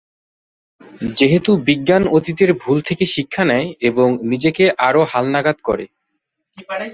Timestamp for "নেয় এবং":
3.45-4.07